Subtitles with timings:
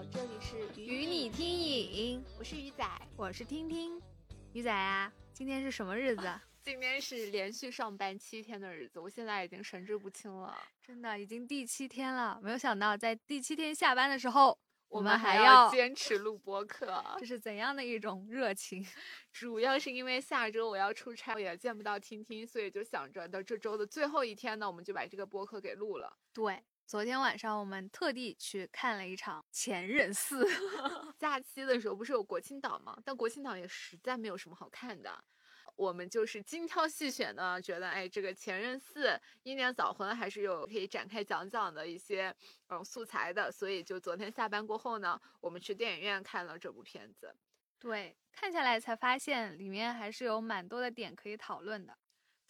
[0.00, 2.82] 好，这里是与你听影，我是鱼仔，
[3.18, 4.00] 我是听听。
[4.54, 6.40] 鱼仔啊，今天是什么日子？
[6.62, 10.56] 今天是连续上班七天的日子，我现在已经神志不清了。
[10.82, 18.82] 真的，已经第七天了，没有想到在第七天下班的时候，我们还要坚持录播课， 这是怎样的一种热情？
[19.30, 26.16] 主要是因为下周我要出差，我也见不到听听，所以就想着到这周的最后一天呢，我们就把这个播客给录了。
[26.32, 26.62] 对。
[26.90, 30.44] 昨天晚上我们特地去看了一场《前任四》。
[31.16, 32.98] 假期的时候不是有国庆档吗？
[33.04, 35.24] 但国庆档也实在没有什么好看的。
[35.76, 39.06] 我们就是精挑细选的，觉得哎，这个《前任四》
[39.44, 42.34] 英年早婚还是有可以展开讲讲的一些
[42.66, 47.32] 嗯素材的，所以就昨天下班过后呢，我们去电影院看了这部片子。
[47.78, 51.96] 对，看下来才发现里面还是有蛮多的点可以讨论的。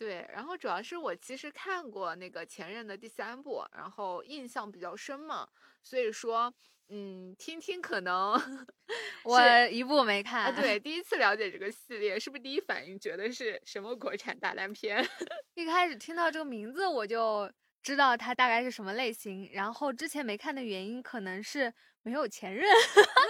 [0.01, 5.47] 对，然后主要是我其实看过那个前任的第三部，然后印象比较深嘛，
[5.83, 6.51] 所以说，
[6.89, 8.33] 嗯，听听可能
[9.25, 15.07] 我一部没看，啊，对，第一次了解这个系列，是不是第一反应觉得是什么国产大烂片？
[15.53, 22.67] 一开始听到这个名字我就知道它大概是什么类型，然后之前没看的原因可能是没有前任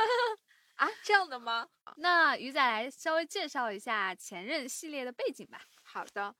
[0.78, 1.66] 啊，这样的吗？
[1.96, 5.62] 那鱼仔来稍微介绍一下前任系列的背景吧。
[5.82, 6.32] 好的。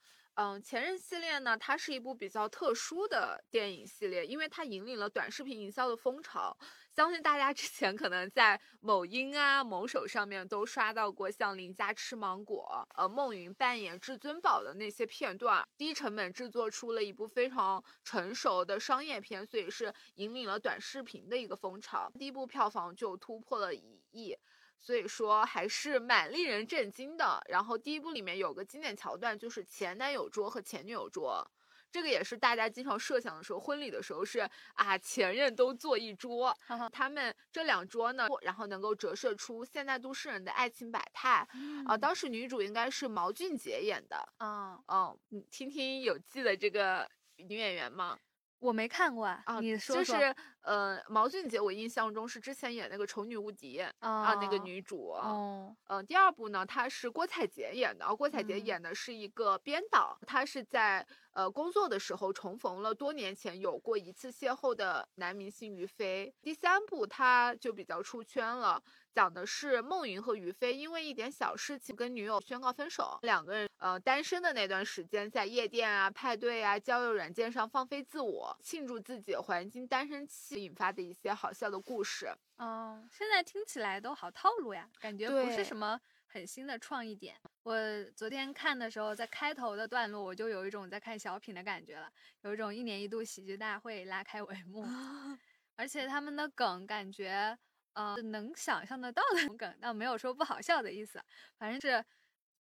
[0.42, 6.56] 嗯，前任系列呢，它是一部比较特殊的电影系列，因为它引领了短视频营销的风潮。
[6.96, 22.11] 相信大家之前可能在某音啊、某手上面都刷到过像林佳吃芒果、呃孟云扮演至尊宝的那些片段，低成本制作出了一部非常成熟的商业片，所以是引领了短视频的一个风潮。
[22.18, 24.34] 第一部票房就突破了一亿。
[24.81, 27.41] 所以说还是蛮令人震惊的。
[27.48, 31.47] 然后第一部里面有个经典桥段，就是前男友桌和前女友桌，
[31.92, 36.56] 这个也是大家经常设想的时候，婚礼的时候是啊，前任都坐一桌，
[36.92, 41.46] 他们这两桌呢，然后能够折射出现代都市人的爱情百态。
[41.86, 44.33] 啊，当时女主应该是毛俊杰演的。
[44.39, 48.17] 嗯嗯，你听听有记得这个女演员吗？
[48.61, 50.05] 我没看过啊，你说说。
[50.05, 55.10] 就是呃，毛俊杰，我印象中是之前演那个丑女无敌啊，那个女主。
[55.10, 55.74] 哦。
[55.88, 66.34] 嗯，第二部呢，她是郭采洁演的，郭采洁演的是一个编导，她是在呃工作的时候重逢了多年前有过一次邂逅的男明星于飞。
[66.42, 68.82] 第三部他就比较出圈了。
[69.12, 82.33] 讲的是孟云和于飞因为一点小事情跟女友宣告分手，两个人呃单身的那段时间，在夜店啊、派对啊、交友软件上放飞自我，庆祝自己黄金单身期引发的一些好笑的故事。
[82.56, 87.36] 哦，现在听起来都好套路呀，感觉不是什么很新的创意点。
[87.62, 87.77] 我
[88.16, 92.10] 昨天看的时候，在开头的段落，我就有一种在看小品的感觉了，
[92.42, 94.83] 有一种一年一度喜剧大会拉开帷幕，
[95.77, 97.58] 而且他们的梗感觉。
[97.92, 101.20] 呃，能想象得到的梗，但没有说不好笑的意思，
[101.58, 102.02] 反正是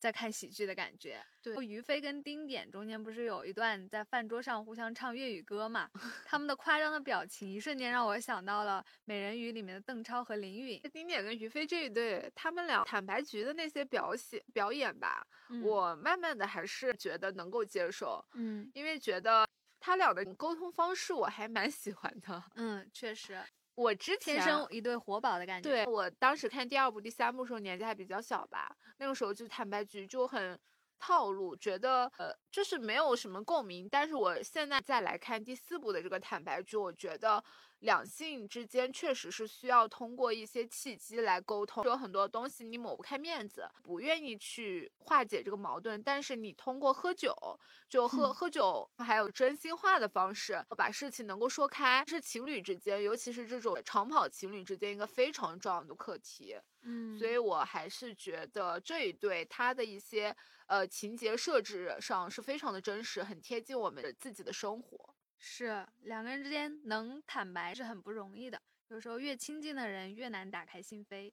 [0.00, 1.22] 在看喜剧的感觉。
[1.42, 5.88] 对，于飞跟丁点中间不是有一段在饭桌上互相唱粤语歌嘛？
[6.26, 10.80] 他们的夸张的表情，一瞬间让我想到了《美人鱼》里面的邓超和林允。
[10.92, 15.24] 丁点跟于飞这一对，他们俩坦白局的那些表现表演吧，
[15.62, 18.24] 我慢慢的还是觉得能够接受。
[18.34, 19.46] 嗯，因为觉得
[19.78, 22.42] 他俩的沟通方式我还蛮喜欢的。
[22.54, 23.38] 嗯，确实。
[23.80, 25.68] 我之前天生一对活宝的感觉。
[25.68, 30.58] 对我当时看第二部、第三部时候年纪还比较小吧，那个时候就坦白局就很
[30.98, 33.88] 套路，觉得呃就是没有什么共鸣。
[33.90, 37.42] 但是我现在再来看第四部的这个坦白局，我觉得。
[37.80, 47.34] 两性之间确实是需要通过一些契机来沟通，有很多东西你抹不开面子，不愿意去化解这个矛盾，但是你通过喝酒，
[47.88, 56.56] 就喝喝酒，还有真心话的方式，把事情能够说开，是情侣之间，尤其是这种长跑情侣之间一个非常重要的课题。
[56.82, 60.34] 嗯，所以我还是觉得这一对他的一些
[60.66, 65.09] 呃情节设置上是非常的真实，很贴近我们自己的生活。
[65.42, 71.32] 是两个人之间能坦白是很不容易的，有时候越亲近的人越难打开心扉。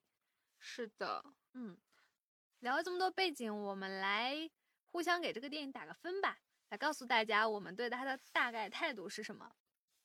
[0.57, 1.23] 是的，
[1.53, 1.77] 嗯，
[2.59, 4.49] 聊了这么多背景，我们来
[4.85, 6.39] 互相给这个电影打个分吧，
[6.69, 9.51] 来告诉大家我们对它的大概态度是什么。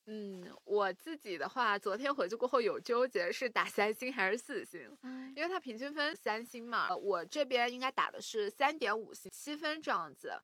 [0.06, 10.42] 嗯，我自己的话，昨天回去过后有纠结是打三星还是四星，嗯，因为它平均分三星嘛，我这边应该打的是三点五星七分这样子。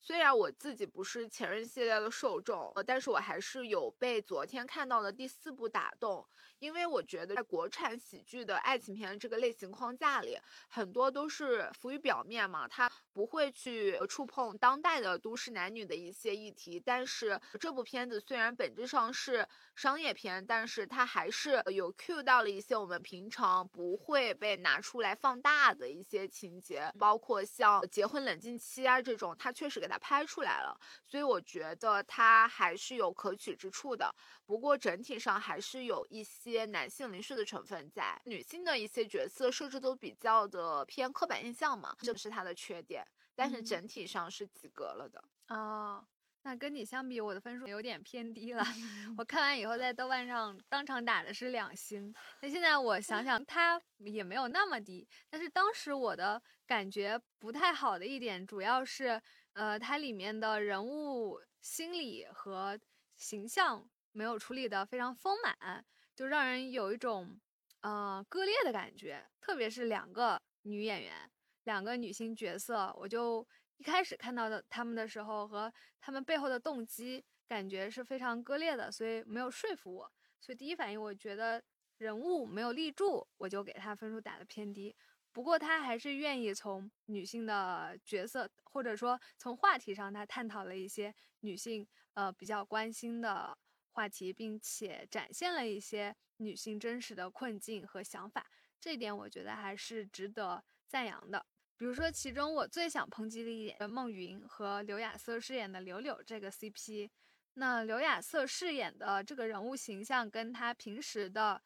[0.00, 6.26] 虽然我自己不是前任系列的受众，但是我还是有被昨天看到的第四部打动，
[6.58, 10.38] 因为我觉得在国产喜剧的爱情片这个类型框架里，
[10.68, 12.90] 很多都是浮于表面嘛，它。
[13.18, 16.78] 不会去触碰当代的都市男女的一些议题。
[16.78, 19.44] 但是这部片子虽然本质上是
[19.74, 30.78] 商业片，但是它还是有 cue 到了一些我们平常不会被拿出来放大的一些情节，包括像结婚冷静期啊这种，它确实给它拍出来了。
[31.04, 34.14] 所以我觉得它还是有可取之处的。
[34.46, 43.04] 不过整体上还是有一些男性凝视的成分在，女性的一些角色设置都比较的偏刻板印象嘛，这是它的缺点。
[43.34, 46.04] 但是整体上是及格了的哦。
[46.42, 48.64] 那跟你相比，我的分数有点偏低了。
[49.18, 52.12] 我看完以后在豆瓣上当场打的是两星。
[52.40, 55.06] 那现在我想想，它也没有那么低。
[55.28, 59.20] 但是当时我的感觉不太好的一点，主要是
[59.52, 62.78] 呃，它里面的人物心理和
[63.16, 65.84] 形象没有处理的非常丰满，
[66.18, 67.38] 就让人有一种
[67.82, 69.24] 呃割裂的感觉。
[69.40, 71.30] 特别是两个女演员，
[71.62, 73.46] 两个女性角色，我就。
[73.76, 80.12] 一开始看到的他们的时候和他们背后的动机感觉是非常割裂的，所以没有说服我。
[80.40, 81.62] 所以第一反应我觉得
[81.98, 84.92] 人物没有立住，我就给他分数打的偏低。
[85.30, 93.56] 不过他还是愿意从女性的角色或者说从话题上，他探讨了一些女性呃比较关心的
[93.98, 98.48] 话题，并且展现了一些女性真实的困境和想法。
[98.78, 101.44] 这点我觉得还是值得赞扬的。
[101.76, 107.10] 比如说，其中我最想抨击的一点，孟云和刘亚瑟饰演的柳柳这个 CP。
[107.54, 111.60] 那刘亚瑟饰演的这个人物形象，跟她平时的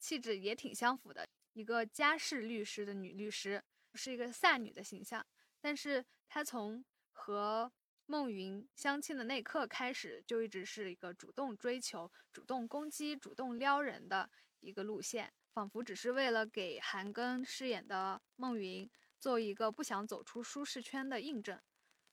[0.00, 3.62] 气质也挺相符的，一个家世律师的女律师，
[3.94, 5.24] 是一个飒女的形象。
[5.60, 7.70] 但是她从和
[8.06, 14.30] 孟云相亲的那刻开始，就一直是一个主动追求、主动攻击、主动撩人的
[14.60, 18.90] 一个路线，仿佛只是为了给韩庚饰演的孟云。
[19.18, 21.58] 做一个不想走出舒适圈的印证，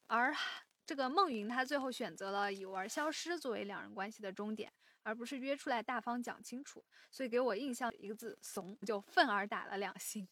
[0.08, 0.34] 而
[0.86, 4.72] 这个孟云他最后选择了以玩消失作为两人关系的终点，
[5.04, 10.28] 而不是约出来大方讲清楚，所以给我印象一个字怂，就愤而打了两星。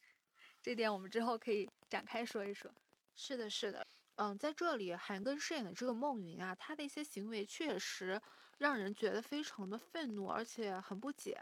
[0.63, 2.73] 这点我们之后可以展开说一说。
[3.13, 3.85] 是的，是的，
[4.15, 8.21] 嗯，在这里韩庚饰演的这个孟云啊，他的一些行为确实
[8.59, 11.41] 让人觉得非常的愤怒，而且很不解。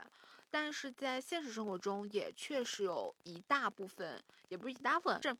[0.50, 5.36] 但是在现实生活中，也确实有一大部分，也不是一大部分，是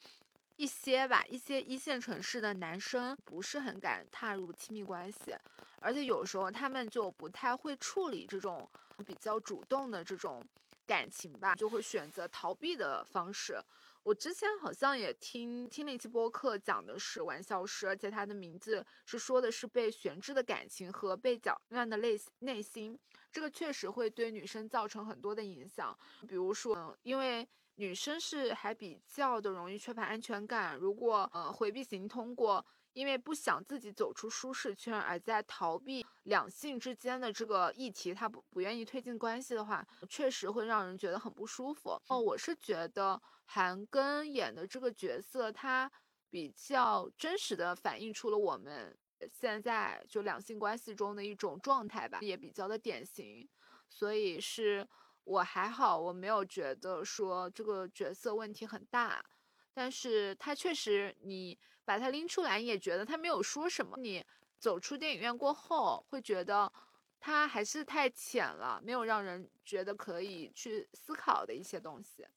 [0.58, 5.34] 一些吧，一些一线城市的男生不是很敢踏入亲密关系，
[5.80, 8.70] 而且有时候他们就不太会处理这种
[9.06, 10.46] 比较主动的这种
[10.86, 13.60] 感情吧，就会选择逃避的方式。
[14.04, 22.98] 我之前好像也听听了一期播客，讲的是玩笑师，而且他的名字是说的是被悬置的感情和被搅乱的内内心，
[23.32, 25.98] 这个确实会对女生造成很多的影响。
[26.28, 32.66] 比如说，因为女生是还比较的容易缺乏安全感，如果呃回避型通过。
[33.00, 41.98] 因为不想自己走出舒适圈，而在逃避两性之间的这个议题，他不不愿意推进关系的话，确实会让人觉得很不舒服。
[42.10, 45.90] 哦，我是觉得韩庚演的这个角色，他
[46.30, 48.94] 比较真实的反映出了我们
[49.32, 53.48] 现在就两性关系中的一种状态吧，也比较的典型。
[53.88, 54.86] 所以是
[55.24, 59.24] 我还好，我没有觉得说这个角色问题很大，
[59.80, 61.58] 但是他确实你。
[61.86, 63.98] 把它拎出来，你也觉得他没有说什么。
[63.98, 64.24] 你
[64.60, 66.72] 走出电影院过后，会觉得
[67.20, 72.28] 他还是太浅了，没有让人觉得可以去思考的一些东西。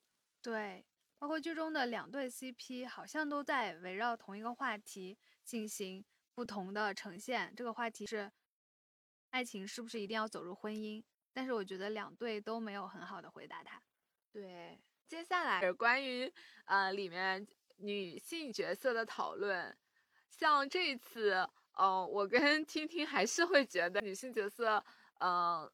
[0.41, 0.83] 对，
[1.19, 6.03] 包括剧中的两对 CP，好像都在围绕同一个话题进行
[6.33, 7.53] 不同的呈现。
[7.55, 8.33] 这个话题是
[9.33, 11.05] 爱情是不是一定要走入婚姻？
[11.35, 13.83] 但是我觉得两对都没有很好的回答他。
[14.33, 16.33] 对，接下来是关于
[16.67, 17.47] 呃里面。
[17.79, 19.77] 女性角色的讨论，
[20.29, 24.85] 像这一次，呃，我跟 听听还是会觉得女性角色，
[25.19, 25.69] 嗯，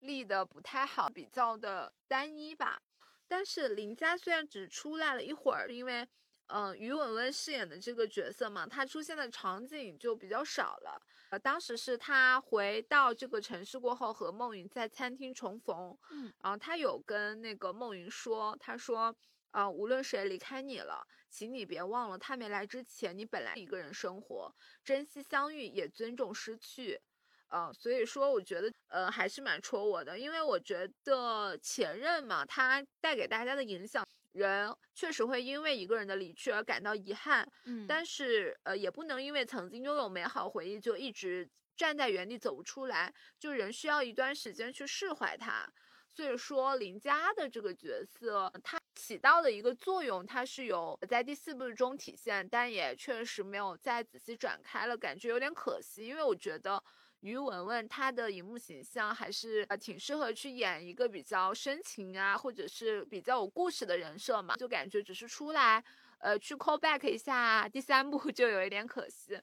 [0.00, 2.82] 立的不太好，比较的单一吧。
[3.26, 6.06] 但是林佳虽然只出来了一会儿，因为，
[6.52, 11.00] 嗯，于文文饰演的这个角色嘛，她出现的场景就比较少了。
[11.30, 19.14] 呃，当时是她回到这个城市过后，和孟云在餐厅重逢，嗯，然后她有跟那个孟云说，她说。
[19.52, 24.54] 啊，无论谁离开你了，请你别忘了，他没来之前，你本来一个人生活，
[24.84, 27.00] 珍惜相遇，也尊重失去。
[27.48, 37.50] 嗯，所以说，我觉得，呃，还是蛮戳我的，因为我觉得前任嘛，他带给大家的影响，人确实会因为一个人的离去而感到遗憾。
[37.64, 45.66] 嗯，但是，呃，也不能因为曾经拥有美好回忆就一直站在原地走不出来，就人需要一段时间去释怀他。
[46.08, 56.82] 所以说林佳的这个角色，他起到的一个作用，它是有在第四部中体现，但也确实没有再仔细展开了，感觉有点可惜，因为我觉得。
[57.20, 65.84] 于文文她的荧幕形象还是呃挺适合去演一个比较深情啊，或者是比较有故事的人设嘛，就感觉只是出来，
[66.18, 69.38] 呃，去 call back 一下第三部 就有一点可惜。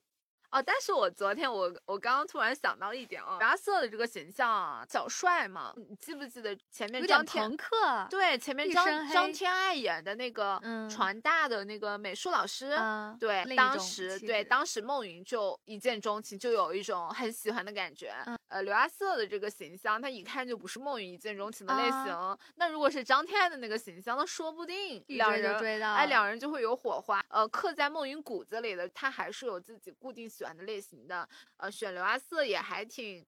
[0.50, 8.08] 哦，但是我昨天我我刚刚突然想到一点啊，阿瑟的这个形象啊，小帅嘛，你记不记得前面张天朋克？
[8.10, 10.58] 对，前面张张天爱演的那个
[10.90, 12.78] 传大的那个美术老师，
[13.20, 18.14] 对，当时对当时孟云就一见钟情，就有一种很喜欢的感觉。
[18.48, 22.38] 呃，刘阿瑟的这个形象，他一看就不是孟云一见钟情的类型。
[22.56, 27.22] 那如果是张天爱的那个形象，那说不定两人哎，两人就会有火花。
[27.28, 30.32] 呃，刻在孟云骨子里的，他还是有自己固定。
[30.38, 31.28] 喜欢的类型的，
[31.58, 33.26] 呃，选刘阿瑟也还挺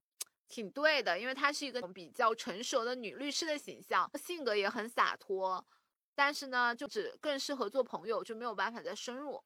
[0.48, 5.66] 挺对的，因为她是一个比较成熟的女律师的形象，性格也很洒脱，
[6.14, 9.44] 但是呢，就只更适合做朋友，就没有办法再深入，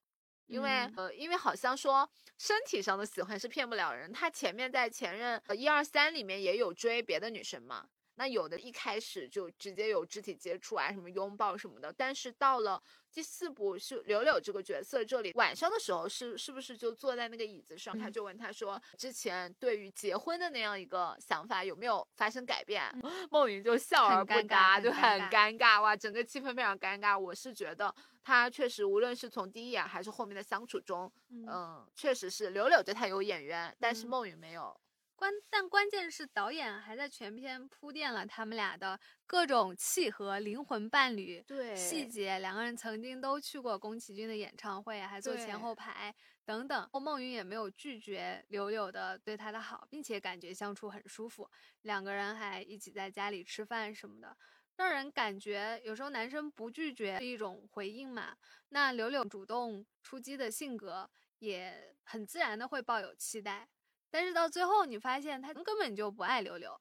[0.48, 7.88] 因为呃，因为好像说身体上的喜欢是骗不了人，她前面在前任一二三里面也有追别的女生嘛。
[8.16, 22.84] 那有的一开始就直接有肢体接触啊，什么拥抱什么的，但是到了第四部是柳柳这个角色这里，晚上的时候是是不是就坐在那个椅子上，他就问他说，之前对于结婚的那样一个想法有没有发生改变？
[23.32, 27.18] 梦云就笑而不答，就很尴尬哇，整个气氛非常尴尬。
[27.18, 27.94] 我是觉得
[28.24, 34.76] 他确实无论是从第一眼还是后面的相处中，嗯，确实是柳柳对他有眼缘，但是梦云没有。
[35.24, 42.40] 关但关键是导演还在全片铺垫了他们俩的各种契合、灵魂伴侣对细节。
[42.40, 46.14] 两个人曾经都去过宫崎骏的演唱会，还坐前后排
[46.44, 46.90] 等等。
[47.02, 51.50] 孟云也没有拒绝柳柳的对他的好，并且感觉相处很舒服。
[51.84, 54.36] 两个人还一起在家里吃饭什么的，
[54.76, 58.36] 让人感觉有时候男生不拒绝是一种回应嘛。
[58.68, 63.70] 那柳柳主动出击的性格也很自然的会抱有期待。
[64.14, 66.80] 但是到最后，你发现他根本就不爱柳柳，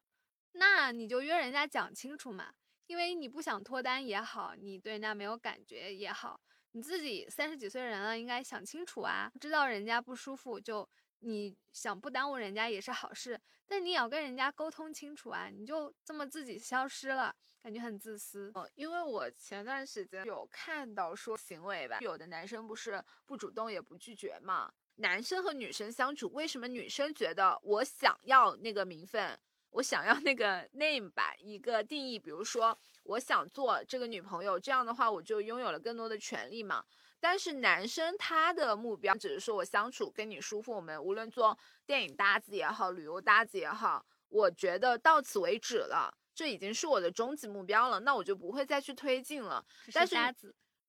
[0.52, 2.52] 那你就约人家讲清楚嘛，
[2.86, 6.38] 因为你不想脱单也好，你对人家没有感觉也好，
[6.72, 10.86] 你自己三十几岁人了，应该想清楚啊，知道人家不舒服，就
[11.20, 18.52] 你想不耽误人家也是好事，但你也要跟人家沟通清楚啊，你就这么自己消失了，感觉很自私。
[18.54, 24.70] 嗯，因为我前段时间有看到说行为吧，有的男生不是不主动也不拒绝嘛。
[24.96, 29.38] 男生和女生相处，为什么女生觉得我想要那个名分，
[29.70, 31.34] 我想要那个 name 吧？
[31.38, 36.84] 一个定义，比如说我想做这个女朋友，这样的话我就拥有了更多的权利嘛。
[37.18, 49.64] 但是男生他的目标只是说我相处跟你舒服，我们无论做电影搭子也好，旅游搭子也好，我觉得到此为止了，这已经是我的终极目标了，那我就不会再去推进了。
[49.92, 50.14] 但是。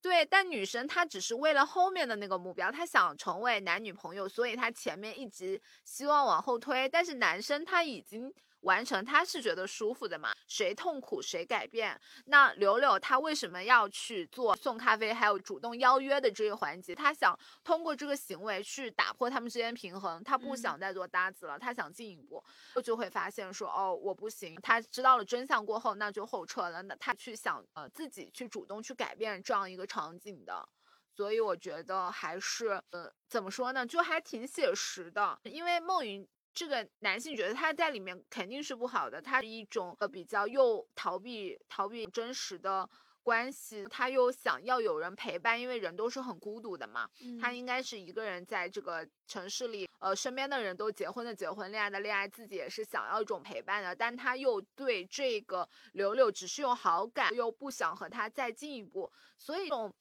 [0.03, 6.89] 对，但女生她只是为了后面的那个目标，她想成为男女朋友，所以她前面一直希望往后推。
[6.89, 8.33] 但是男生他已经。
[8.63, 10.33] 完成他是觉得舒服的嘛？
[10.47, 11.99] 谁痛苦谁改变。
[12.25, 16.95] 那柳柳他为什么要去做送咖啡，还有主动邀约的这个环节？
[16.95, 22.43] 他想通过这个行为去打破他们之间平衡，他不想再做搭子了，他想进一步，
[22.83, 24.55] 就会发现说哦我不行。
[24.61, 26.81] 他知道了真相过后，那就后撤了。
[26.83, 30.67] 那他去想呃自己去主动去改变这样一个场景的，
[31.15, 36.27] 所以我觉得还是呃怎么说呢，就还挺写实的，因为梦云。
[36.53, 42.87] 这个男性觉得他在里面肯定是不好的，他是一种呃比较又逃避逃避真实的
[43.23, 47.09] 关系，他又想要有人陪伴，因为人都是很孤独的嘛。
[47.41, 59.91] 他应该是一个人在这个城市里，呃，身边的人都结婚的结婚，恋爱的恋爱，自己也是想要一种陪伴的，但他又对这个柳柳只是有好感，又不想和他再进一步，所以这种。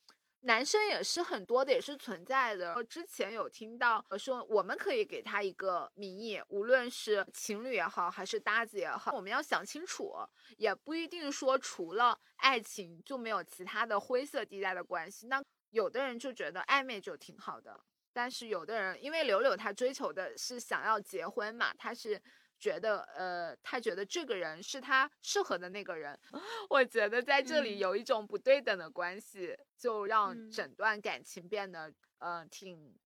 [0.45, 2.75] 男生也是很多的，也是存在的。
[2.75, 10.13] 我之前有听到说，我们可以给他一个名义，无论是情侣也好，还是搭子也好，我们要想清楚，
[10.57, 15.29] 也不一定说除了爱情就没有其他的灰色地带的关系。
[15.29, 17.81] 那有的人就觉得暧昧就挺好的，
[18.13, 22.21] 但是有的人，因为柳柳他追求的是想要结婚嘛，他是。
[22.63, 26.17] 觉得呃，他觉得这个人是他适合的那个人，
[26.71, 32.97] 我觉得在这里有一种不对等的关系，就让整段感情变得呃挺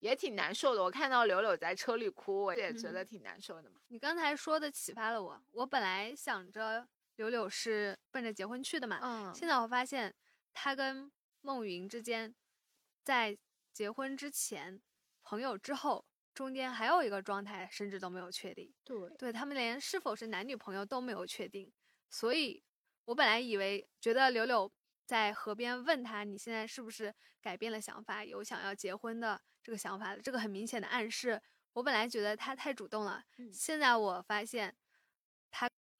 [0.00, 0.84] 也挺难受的。
[0.84, 3.80] 我看到柳柳在车里哭，我也觉得挺难受的嘛。
[3.88, 10.14] 你刚才说的启发了我，我本来想着柳柳是奔着结婚去的嘛，嗯，现在我发现
[10.52, 12.34] 他跟孟云之间
[13.02, 13.38] 在
[13.72, 14.78] 结婚之前
[15.22, 16.04] 朋友之后。
[16.36, 18.72] 中间还有一个状态，甚至都没有确定。
[18.84, 21.72] 对，对他们连是否是男女朋友都没有确定，
[22.10, 22.62] 所以
[23.06, 24.70] 我本来以为觉得柳柳
[25.06, 31.40] 在河边问他你现在是不是改变了想法，有想要结婚的这个想法了，这个很明显的暗示。
[31.72, 34.85] 我本来觉得他太主动了，现在我发现他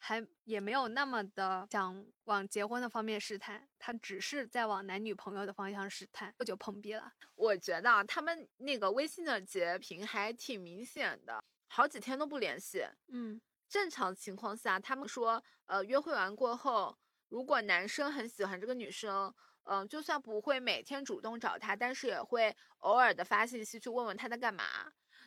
[0.06, 7.12] 还也没有那么的想往结婚的方面试探，他只是在往男女朋友的方向试探，这就碰壁了。
[7.34, 12.86] 我觉得他们那个微信的截屏还挺明显的，好几天都不联系。
[13.08, 16.96] 嗯，正常情况下，他们说，呃，约会完过后，
[17.28, 19.34] 如果男生很喜欢这个女生，
[19.64, 24.62] 嗯，就算不会每天主动找她，但是也会偶尔的发信息去问问她在干嘛。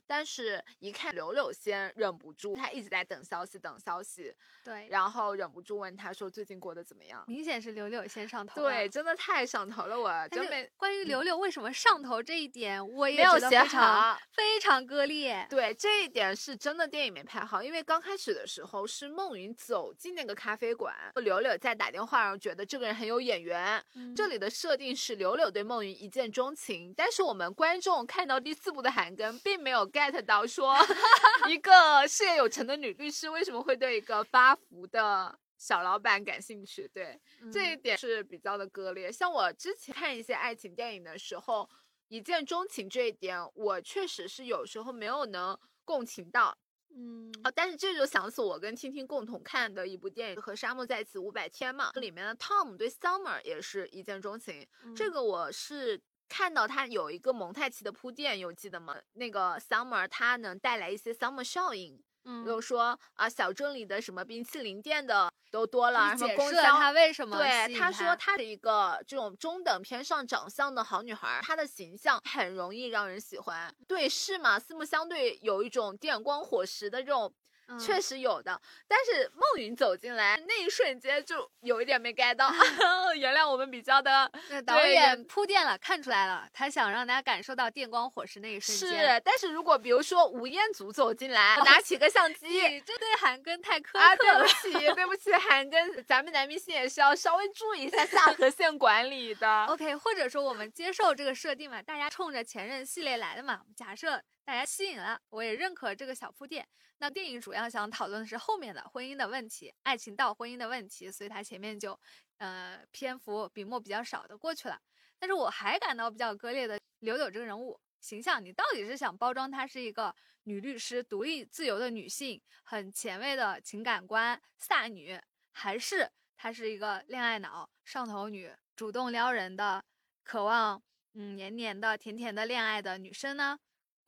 [0.10, 4.34] 但是，一看柳柳先忍不住，他一直在等消息，等消息。
[4.64, 8.60] 对，然后忍不住问他说：“最近过得怎么样？”明显是柳柳先上头。
[8.60, 10.28] 对，真的太上头了，我。
[10.30, 15.46] 就没关于柳柳为什么上头这一点，我也没有写好，非常割裂。
[15.48, 23.84] 对，这一点是真的电影没拍好，因为刚开始的时候是孟云走进那个咖啡馆，柳柳在打电话，然后觉得这个人很有眼缘。
[24.16, 30.76] 这里的设定是柳柳对孟云一见钟情，但是我们观众看到第四部的韩庚，并没有 get 到说
[31.50, 36.88] 一个事业有成的女律师为什么会对一个发福的小老板感兴趣？
[36.94, 37.20] 对
[37.52, 39.12] 这一点是比较的割裂。
[39.12, 41.68] 像我之前看一些爱情电影的时候，
[42.08, 46.58] 一见钟情这一点，我确实是有时候没有能共情到。
[46.96, 54.68] 嗯，哦，但是这就想起我跟青青共同看的一部电影《和沙漠在一起五百天》嘛，里面的 Tom 对 Summer 也是一见钟情。
[54.96, 56.02] 这个我是。
[56.30, 58.96] 看到他有一个蒙太奇的铺垫，有记得吗？
[59.14, 73.74] 那个 summer 它能带来一些 summer 效应，嗯，比如说啊，小镇里的什么冰淇淋店的都多了，什么解释了他为什么对他说她是一个这种中等偏上长相的好女孩，她的形象很容易让人喜欢。
[73.88, 74.60] 对，是嘛？
[74.60, 77.34] 四目相对，有一种电光火石的这种。
[77.78, 82.52] 确实有的，但是孟云走进来那一瞬间就有一点没 get 到，
[83.16, 84.32] 原谅我们比较的
[84.66, 89.16] 导演铺垫了，看出来了，他想让大家感受到电光火石那一瞬间。
[89.16, 94.16] 是，但是如果比如说吴彦祖走进来，拿起个相机，这对韩庚太苛刻了。
[94.18, 99.66] 对不起，对不起，韩庚，咱们男明星也是要稍微注意一下下 颌线管理的。
[99.66, 104.22] OK，或者说我们接受这个设定嘛，大家冲着前任系列来的嘛，假设。
[104.50, 106.68] 大家吸引了，我也认可这个小铺垫。
[106.98, 111.98] 那电影主要想讨论的是后面的婚姻的问题，爱情到婚姻的问题，所以它前面就，
[112.40, 114.82] 呃，篇幅笔墨比较少的过去了。
[115.20, 129.86] 但是我还感到比较割裂的，柳柳这个人物形象，你到底是想包装她是一个女律师、独立自由的女性，很前卫的情感观飒女，还是她是一个恋爱脑、上头女，主动撩人的，
[130.24, 130.82] 渴望
[131.14, 133.60] 嗯黏黏的、甜甜的恋爱的女生呢？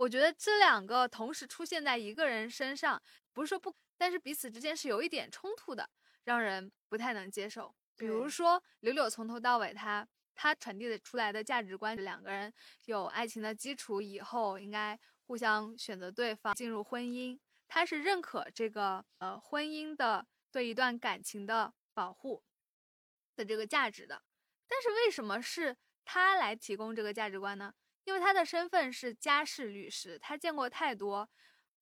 [0.01, 2.99] 我觉得这两个同时出现在一个人身上，
[3.33, 5.87] 不是说不，但是彼此之间是有一点冲突的，
[6.23, 7.75] 让人不太能接受。
[7.95, 12.51] 比如说柳柳从头到尾，他他传递的出来的价值观，两个人
[12.85, 22.41] 有爱情的基础以后，应该互相选择对方进入婚姻，他是认可这个呃婚姻的对一段感情的保护
[23.35, 24.23] 的这个价值的。
[24.67, 27.75] 但是为什么是他来提供这个价值观呢？
[28.03, 31.29] 因为他的身份是家事律师，他见过太多，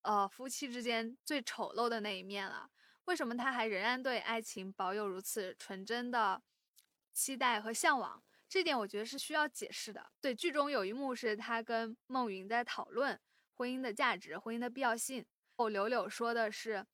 [0.02, 2.70] 呃，夫妻之间最丑陋的那一面了。
[3.06, 6.42] 为什么他还仍然对爱情保有如此纯真的
[7.14, 8.24] 期待和向往？
[8.48, 10.12] 这点我觉得是需要解释的。
[10.22, 13.20] 对，剧中有一幕是他跟孟云在讨论
[13.56, 15.26] 婚姻的价值、婚姻的必要性。
[15.56, 16.86] 后柳柳说的是。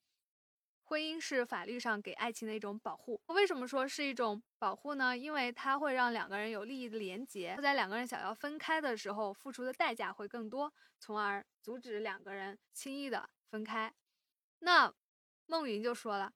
[0.88, 3.20] 婚姻是法律上给爱情的一种保护。
[3.26, 5.18] 为什么说是一种保护呢？
[5.18, 13.92] 因为它会让两个人有利益的连结，在两个人想要分开的时候，付出的代价会更多，从而阻止两个人轻易的分开。
[14.60, 14.94] 那
[15.46, 16.32] 孟云就说了，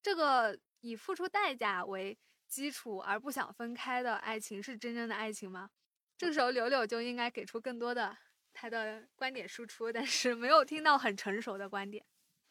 [0.00, 2.16] 这个以付出代价为
[2.46, 5.70] 基础而不想分开的爱情是真正的爱情吗？
[6.16, 8.16] 这个时候柳柳就应该给出更多的
[8.52, 12.04] 他的观点输出，但是没有听到很成熟的观点。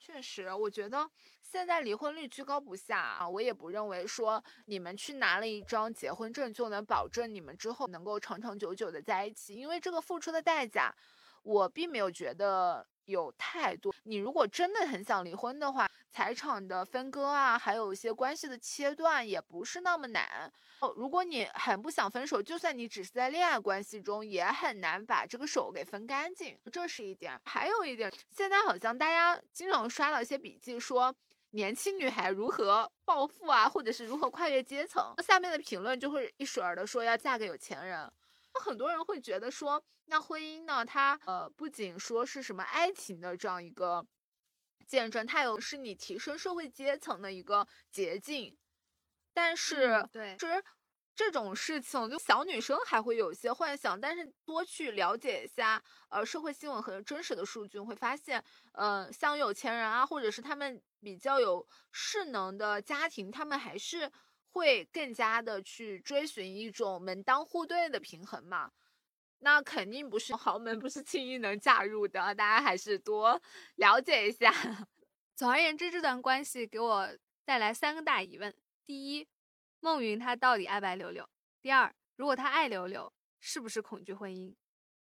[0.03, 1.07] 确实，我觉得
[1.43, 10.91] 现在离婚率居高不下啊，我也不认为说你们去拿了一张结婚证就能保证你们之后能够长长久久的在一起，因为这个付出的代价，
[11.43, 12.87] 我并没有觉得。
[13.05, 20.51] 有太多，你如果真的很想离婚的话，财产的分割啊，还有一些关系的切断也不是那么难。
[20.81, 26.59] 哦，如果你很不想分手，就算你只是在恋爱关系中，也很难把这个手给分干净。
[26.71, 27.39] 这是一点。
[27.45, 31.15] 还有一点，现在好像大家经常刷到一些笔记，说
[31.51, 38.11] 年轻女孩如何暴富啊，或者是如何跨越阶层，下面的评论就会一水儿的说要嫁给有钱人。
[38.53, 40.83] 那很多人会觉得说，那婚姻呢？
[40.83, 44.05] 它呃，不仅说是什么爱情的这样一个
[44.91, 48.57] 见证，它有是你提升社会阶层的一个捷径。
[49.33, 50.61] 但是对，其实
[51.15, 64.11] 这种事情，就小女生还会有一些幻想，但是多去了解一下，呃，社会新闻和真实的数据，会发现，呃，像有钱人啊，或者是他们比较有势能的家庭，他们还是
[64.49, 68.69] 会更加的去追寻一种门当户对的平衡嘛。
[69.43, 73.41] 那肯定不是豪门，不是轻易能嫁入的，大家还是多
[73.75, 74.51] 了解一下。
[75.35, 77.09] 总而言之，这段关系给我
[77.43, 79.27] 带来三个大疑问：第一，
[79.79, 81.27] 孟云他到底爱不爱柳柳？
[81.59, 84.53] 第二，如果他爱柳柳，是不是恐惧婚姻？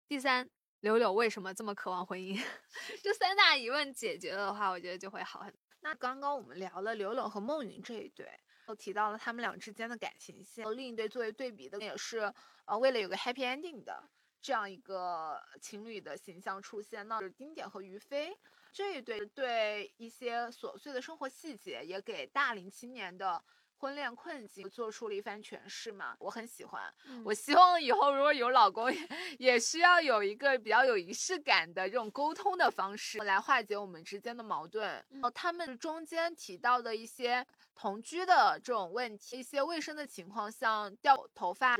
[0.07, 0.47] 第三，
[0.81, 2.39] 柳柳为什么这么渴望婚姻？
[3.01, 5.59] 这三大疑问解决了的话，我觉得就会好很多。
[5.81, 8.29] 那刚刚我们聊了柳柳和孟云这一对，
[8.67, 10.63] 又提到了他们俩之间的感情线。
[10.77, 12.31] 另一对作为对比的，也是
[12.65, 14.07] 呃为了有个 happy ending 的
[14.41, 17.07] 这样一个情侣的形象出现。
[17.07, 18.37] 那就是丁点和于飞。
[18.71, 23.43] 这一对对一些琐碎的生活细节，也给大龄青年的
[23.79, 26.15] 婚恋困境做出了一番诠释嘛。
[26.19, 26.93] 我很喜欢，
[27.25, 28.87] 我希望以后如果有老公，
[29.39, 35.03] 也需要有一个比较有仪式感的这种沟通的方式来化解我们之间的矛盾。
[35.23, 41.75] 哦，他们中间提到的一些同居的这种问题，一些卫生的情况，像掉头发。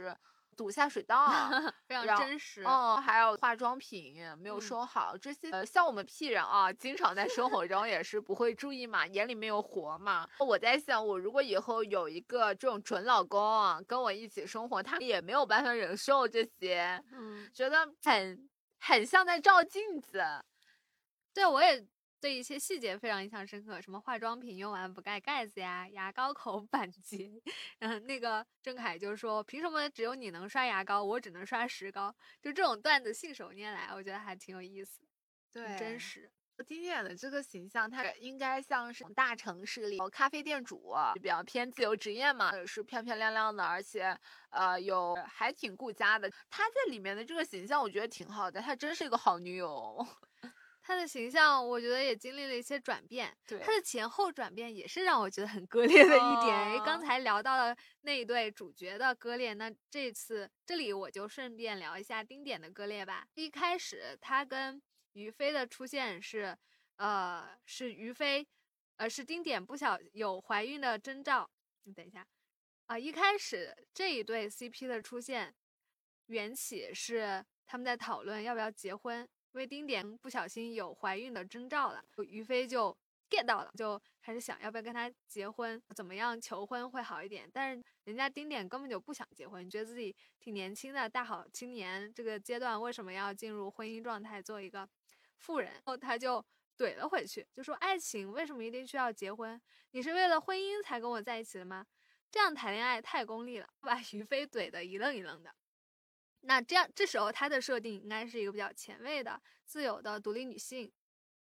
[0.60, 1.26] 堵下水道，
[1.88, 2.62] 非常真实。
[2.63, 10.28] 哦，还有化妆品没有收好，这些呃，像我们 P 人啊，经常在生活中也是不会注意嘛，眼里没有活嘛。
[10.39, 18.50] 我在想，我如果以后有一个这种准老公啊，跟我一起生活，他也没有办法忍受这些，嗯，觉得很
[18.82, 20.22] 很像在照镜子。
[21.34, 21.88] 对，我也。
[22.21, 27.29] 对一些细节非常印象深刻，什么化妆品用完不盖盖子呀，牙膏口 板结，
[27.79, 32.13] 嗯，那个郑恺就说，凭什么只有你能刷牙膏，我只能刷石膏？
[32.41, 35.08] 就这种段子信手拈来，我觉得还挺有意思，
[35.51, 36.32] 对，真实。
[36.67, 44.13] 丁点的这个形象，他应该像是大城市里咖啡店主，比较偏自由职业嘛，是漂漂亮亮的，而且
[44.49, 46.29] 呃有还挺顾家的。
[46.49, 50.05] 他在里面的这个形象，我觉得挺好的，他真是一个好女友。
[50.89, 53.32] 他的形象，我觉得也经历了一些转变。
[53.45, 56.84] 对，他的前后转变也是让我觉得很割 裂的一点。
[56.84, 63.28] 刚才聊到了那一对主角的割裂，那这次这里我就顺便聊一下丁点的割裂吧。
[63.36, 64.82] 一开始他跟
[65.13, 66.58] 于飞的出现是，
[66.95, 68.47] 呃，是于飞，
[68.97, 71.47] 呃，是丁点不小有怀孕的征兆。
[71.84, 72.25] 你等一下，
[72.88, 75.54] 啊，一开始这一对 CP 的出现
[76.25, 79.30] 缘起是他们在讨论要不要结婚。
[79.51, 82.95] 因为丁点不小心有怀孕的征兆了，于飞就
[83.29, 87.49] get 到了，就开始想要不要跟他结婚，怎么样求婚会好一点。
[87.51, 94.88] 但是人家丁点根本就不想结婚，觉得自己挺年轻的大好青年，这个阶段为什么要进入婚姻状态做一个
[95.38, 95.71] 妇人？
[95.71, 96.43] 然后他就
[96.77, 99.59] 怼了回去，就说爱情为什么一定需要结婚？
[99.91, 101.85] 你是为了婚姻才跟我在一起的吗？
[102.31, 105.53] 这样谈恋爱太功利了，把于飞怼得一愣一愣的。
[106.41, 110.91] 那这样，这时候她的设定应该是一个比较前卫的、自由的独立女性。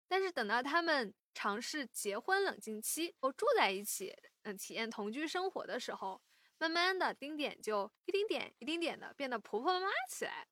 [0.08, 6.19] 但是等到他们尝试结婚冷静期，哦，住在一起，嗯，体验同居生活的时候，
[6.58, 10.47] 慢慢的，丁点就一丁点一丁点的变得婆婆妈妈起来。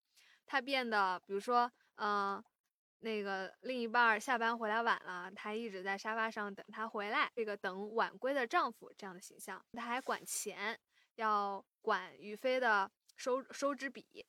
[0.46, 2.42] 她变得，比如说，嗯，
[3.00, 9.66] 那个另一半下班回来晚了，她一直在沙发上等他回来，这个等晚归的丈夫这样的形象。
[9.74, 10.80] 她还管钱，
[11.16, 12.92] 要管于飞的。
[13.18, 14.26] 收收支比，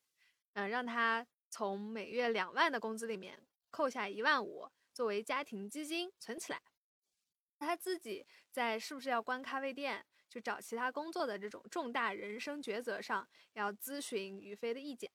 [0.55, 6.61] 嗯，让他从每月两万的工资里面扣下一万五作为家庭基金存起来。
[7.61, 15.11] 他自己在是不是要关咖啡店、去找其他工作的这种重大人生抉择上，要咨询于飞的意见。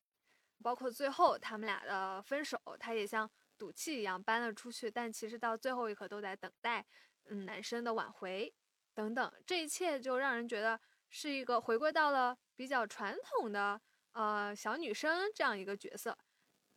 [0.62, 6.86] 包括最后他们俩的分手，他也像赌气一样搬了出去，但其实到最后一刻都在等待，
[7.26, 8.54] 嗯，男生的挽回
[8.94, 9.34] 等等。
[9.46, 12.38] 这一切就让人觉得是一个回归到了。
[12.56, 13.80] 比较传统的
[14.14, 16.18] 呃小女生这样一个角色，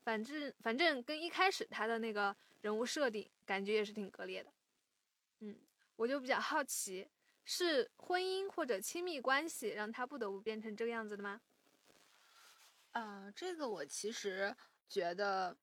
[0.02, 4.52] 反正反正跟一开始她的那个人物设定感觉也是挺割裂的，
[5.40, 5.56] 嗯，
[5.96, 7.08] 我就比较好奇，
[7.44, 11.40] 是婚姻或者亲密关系让她不得不变成这个样子的吗？
[12.92, 14.54] 啊，这个我其实
[14.88, 15.56] 觉得。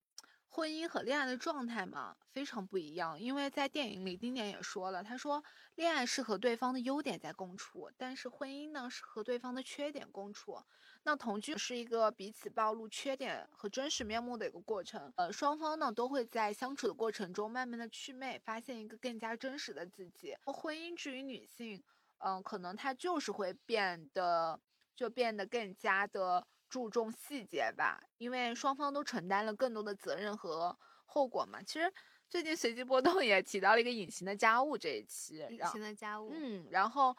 [0.55, 3.19] 婚姻和恋爱的状态嘛，非常不一样。
[3.19, 10.61] 因为在电影里，丁点也说了，他说恋爱是和对方的优点在共处，但是婚姻呢是和对方的缺点共处。
[11.05, 15.11] 那同居是一个彼此暴露缺点和真实面目的一个过程。
[15.15, 20.35] 呃，双方呢都会在相处的过程中慢慢的祛魅，发现一个更加真实的自己。
[20.45, 21.83] 婚姻至于女性，
[22.19, 24.61] 嗯，可能她就是会变得
[24.95, 26.45] 就变得更加的。
[26.73, 31.61] 注重细节吧，因为双方都承担了更多的责任和后果嘛。
[31.61, 31.93] 其实
[32.27, 37.15] 最近随机波动 也提到了一个隐形的家务这一期，隐形的家务，嗯，然后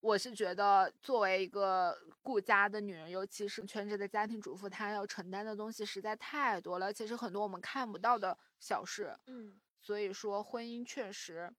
[0.00, 9.16] 我是觉得，作为一个顾家的女人，尤其是全职的家庭主妇，她要承担的东西实在太多了，而且是很多我们看不到的小事。
[9.26, 11.50] 嗯，所以说婚姻确实，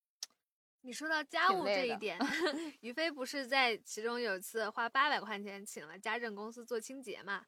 [0.81, 2.17] 你说到家务这一点，
[2.81, 7.45] 于飞不是在其中有一次花八百块钱请了家政公司做清洁嘛？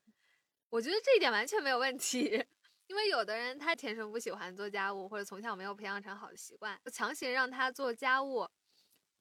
[0.69, 2.45] 我觉得这一点完全没有问题，
[2.87, 8.47] 因为有的人他天生不喜欢做家务，或者从小没有培养成好的习惯，强行让他做家务。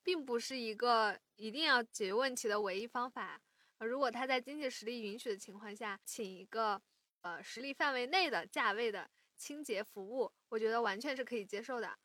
[0.02, 3.38] 并不是一个一定要解决问题的唯一方法。
[3.80, 6.80] 如果他在经济实力允许的情况下，请一个
[7.20, 11.98] 呃实力范围内的价位的清洁服务，我觉得完全是可以接受的。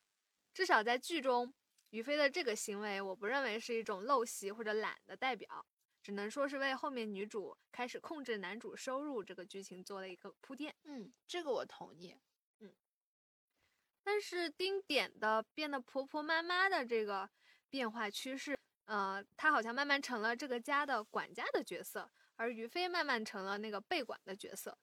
[0.52, 1.54] 至少在剧中，
[1.96, 5.66] 于飞的这个行为，我不认为是一种陋习或者懒的代表，
[6.02, 10.74] 只能说是为后面女主开始控制男主收入这个剧情做了一个铺垫。
[10.84, 12.14] 嗯，这个我同意。
[12.60, 12.74] 嗯，
[14.04, 17.28] 但是丁点的变得婆婆妈妈的这个。
[17.68, 24.78] 变化趋势，呃，他好像慢慢成了这个家的管家的角色，而于飞慢慢成了那个被管的角色。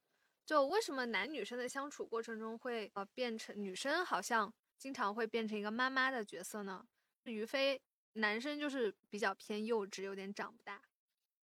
[0.46, 6.86] 就为什么男女生的相处过程中会呃变成女生好像经常会变成一个妈妈的角色呢？
[7.32, 7.80] 于飞
[8.14, 10.82] 男生就是比较偏幼稚，有点长不大。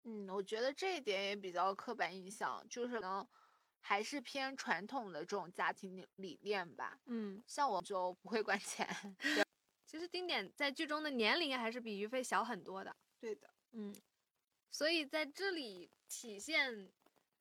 [0.05, 3.27] 嗯，我觉得这一点也比较刻板印象，就是能
[3.81, 6.99] 还是偏传统的这种家庭理念吧。
[7.07, 8.87] 嗯，像我就不会管钱。
[9.85, 12.97] 其实丁点在剧中的年龄还是比于飞小很多的。
[13.19, 13.95] 对的，嗯，
[14.71, 16.93] 所以在这里体现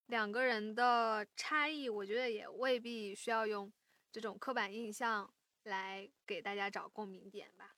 [0.07, 3.71] 两个人的差异，我觉得也未必需要用
[4.11, 5.31] 这种刻板印象
[5.63, 7.75] 来给大家找共鸣点吧。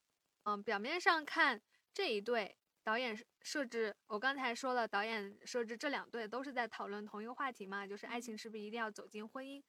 [0.48, 1.62] 嗯，表面上看
[1.94, 9.62] 这一对导演设置，我刚才说了，导演设置这两对都是在讨论同一个话题嘛，就是爱情是不是一定要走进婚姻？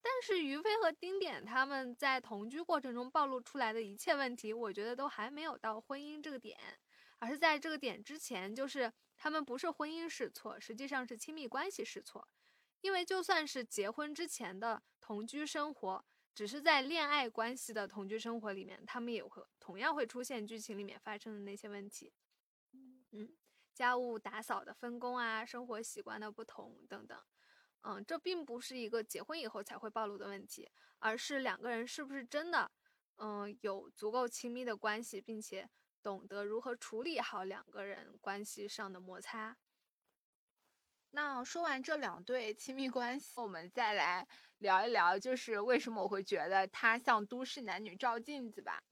[0.00, 6.56] 但是于飞和丁点他们在同居过程中暴露出来的一切问题，我觉得都还没有到婚姻这个点，
[7.18, 12.28] 而是在这个点之前，就是他们不是婚姻试错，实际上是亲密关系试错。
[12.80, 22.12] 因为就算是结婚之前的同居生活，只是在恋爱关系的同居生活里面，他们也会同样会出现剧情里面发生的那些问题。
[22.72, 23.36] 嗯，
[23.74, 27.22] 家务打扫的分工啊，生活习惯的不同等等。
[27.82, 32.70] 嗯，这并不是一个结婚以后才会暴露的问题，而是两个人是不是真的，
[33.16, 35.68] 嗯，有足够亲密的关系，并且
[36.02, 39.58] 懂得如何处理好两个人关系上的摩擦。
[41.12, 44.26] 那说完这两对亲密关系，我们再来
[44.58, 48.82] 聊一聊，就是为什么我会觉得他像都市男女照镜子吧？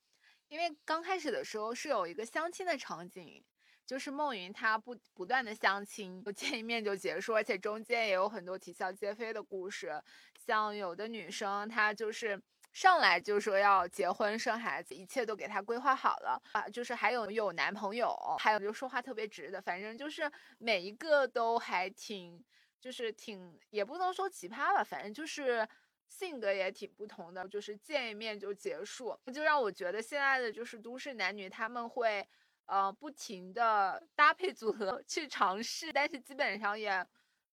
[0.49, 3.45] 因为刚开始的时候是有一个相亲的场景。
[3.87, 10.01] 就是梦云，她不不断的相亲，不见一面就结束，而且中间也有很多啼笑皆非的故事。
[10.47, 12.41] 像有的女生，她就是
[12.73, 16.69] 上来就说要结婚生孩子，一切都给他规划好了啊。
[16.69, 22.43] 就是还有有男朋友，还有就说话特别直的，反正就是每一个都还挺，
[22.81, 25.67] 就是挺也不能说奇葩吧，反正就是
[26.09, 32.27] 性格也挺不同的，就是见一面就结束，就让我觉得现在的就是都市男女他们会。
[32.67, 37.05] 呃，不停的搭配组合 去尝试，但是基本上也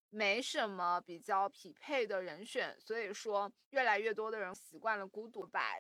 [0.10, 5.76] 没什么比较匹配的人选，所以说越来越多的人习惯了孤独，把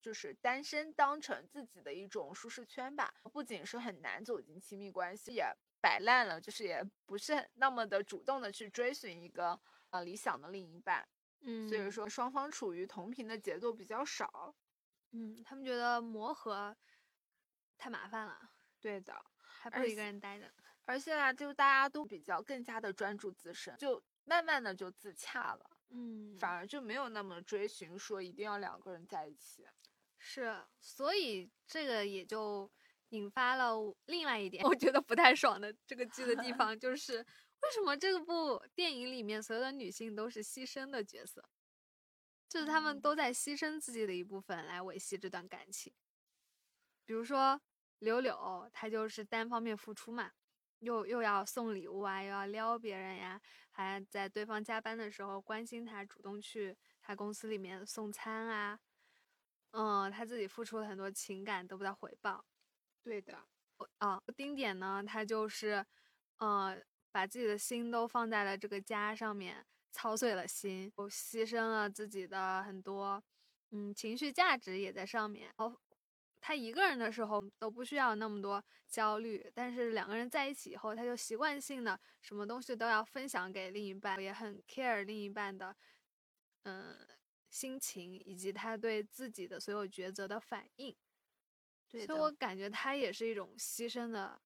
[0.00, 3.12] 就是单身当成自己的一种舒适圈吧。
[3.32, 5.44] 不仅是很难走进亲密关系，也
[5.80, 11.08] 摆烂了，就是也不是那么的主动的去追寻一个呃理想的另一半。
[11.40, 14.54] 嗯，所以说双方处于同频的节奏比较少。
[15.10, 16.76] 嗯，他们觉得磨合
[17.76, 18.50] 太麻烦了。
[18.80, 20.52] 对的，还不如一个人待着。
[20.84, 25.70] 而现在就大家都比较更加的专注自身，就慢慢的就自洽了。
[25.90, 29.66] 嗯，反而就没有那么追寻说一定要两个人在一起。
[30.18, 32.70] 是，所以这个也就
[33.10, 33.74] 引发了
[34.06, 41.44] 另外一点， 我觉得不太爽的这个剧的地方， 就是为什么这部电影里面所有的女性都是牺牲的角色，
[42.48, 45.92] 就是她们都在牺牲自己的一部分来维系这段感情，
[47.04, 47.60] 比如说。
[47.98, 50.32] 柳柳，她就是单方面付出嘛，
[50.82, 53.40] 又又要送礼物啊，又要撩别人呀，
[53.70, 58.78] 还在对方加班的时候关心他，主动去他公司里面送餐啊，
[59.70, 62.44] 嗯，他自己付出了很多情感得不到回报。
[63.04, 63.46] 对的，
[63.98, 65.84] 啊，丁点呢，他就是，
[66.38, 66.76] 呃，
[67.12, 73.22] 把自己的心都放在了这个家上面，操碎了心，都牺牲了自己的很多，
[73.70, 75.52] 嗯，情绪价值也在上面。
[75.58, 75.76] 哦。
[76.44, 85.76] 他一个人的时候都不需要那么多焦虑，但是两个人在一起以后，他就习惯性的什么东西都要分享给另一半，也很 care 另一半的，
[86.64, 86.98] 嗯，
[87.48, 90.94] 心情以及他对自己的所有抉择的反应。
[91.88, 94.42] 对，所以我感觉他也是一种牺牲的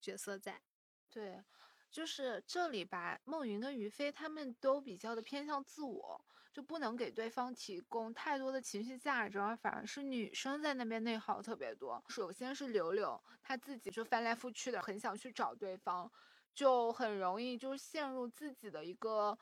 [0.00, 0.62] 角色在。
[1.10, 1.42] 对，
[1.90, 12.02] 就是这里吧，孟云跟于飞他们都比较的偏向自我，就不能给对方提供太多的情绪价值，而反而是女生在那边内耗特别多。
[12.08, 16.08] 首先是柳柳，她自己就翻来覆去的，很想去找对方，
[16.54, 19.36] 就很容易就陷入自己的一个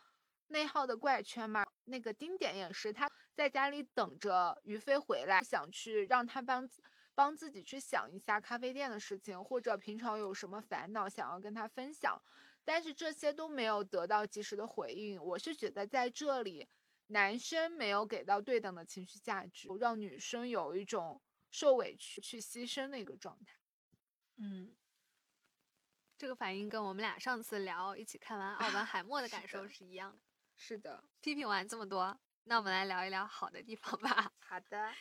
[0.49, 1.63] 内耗的怪圈嘛。
[1.85, 6.69] 那个丁点也是，他在家里等着于飞回来，想去让他帮。
[7.15, 12.19] 帮自己去想一下咖啡店的事情，或者平常有什么烦恼想要跟他分享，
[12.65, 15.23] 但是这些都没有得到及时的回应。
[15.23, 16.67] 我是觉得在这里，
[17.13, 23.55] 男生没有给到对等的情绪价值，让女生有一种受委屈去牺牲的一个状态。
[24.37, 24.75] 嗯，
[26.17, 30.19] 这个反应跟我们俩上次聊一起看完《奥本海默》的感受是一样的。
[30.57, 34.33] 是的，批评完这么多，那我们来聊一聊好的地方吧。
[34.41, 34.93] 好的。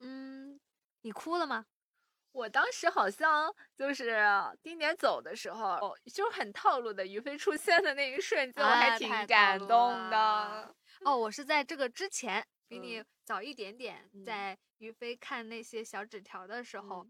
[0.00, 0.60] 嗯，
[1.00, 1.66] 你哭了吗？
[2.36, 4.20] 我当时好像就是
[4.62, 9.66] 丁点走的时候，就是很套路的于飞出现的那一瞬间，我还挺感动
[10.10, 10.74] 的。
[11.00, 17.06] 哦，我是在这个之前，比你早一点点，在于飞看那些小纸条的时候，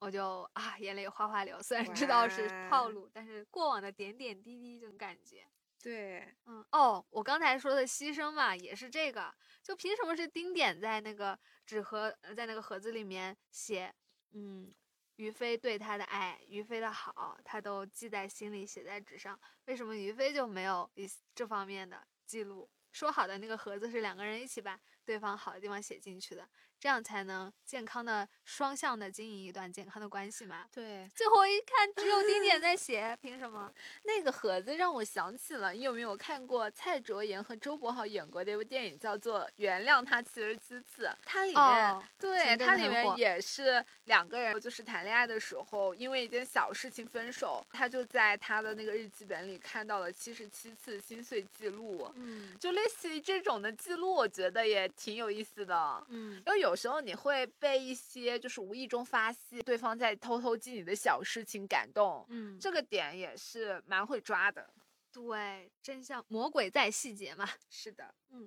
[0.00, 1.62] 我就啊眼泪哗哗流。
[1.62, 5.46] 虽然知道是套路，但是过往的点点滴滴这种感觉。
[5.80, 9.32] 对，嗯，哦，我刚才说的牺牲嘛，也是这个。
[9.62, 13.94] 就凭什么是丁点在那个纸盒，在那个盒子里面写，
[14.32, 14.72] 嗯，
[15.16, 19.38] 于飞对他的爱，于飞的好，他都记在心里，写在纸上。
[19.66, 22.68] 为什么于飞就没有一这方面的记录？
[22.92, 26.48] 说好的那个盒子是两个人一起把对方好的地方写进去的。
[26.80, 30.64] 这样才能健康的双向的经营一段健康的关系嘛？
[30.72, 31.08] 对。
[31.14, 33.72] 最后一看，只有丁点 在写，凭什么？
[34.04, 41.06] 那个盒子让我想起了，你有没有看过蔡卓妍和周柏豪演过的一部电影，叫做《原谅他七十七次》？
[41.24, 47.64] 它里面，对，它里面也是两个人就是谈恋爱的时候，因为一件小事情分手。
[47.72, 52.08] 他就在他的那个日记本里看到了七十七次心碎记录。
[52.14, 52.56] 嗯。
[52.60, 56.06] 就类似于这种的记录，我觉得也挺有意思的。
[56.08, 56.40] 嗯。
[56.46, 56.67] 因为有。
[56.68, 64.68] 有时候你会被一些就是无意中发现对方在偷偷记你的小事情感动，嗯，这个点也是蛮会抓的。
[65.10, 67.48] 对，真相魔鬼在细节嘛。
[67.70, 68.46] 是的，嗯，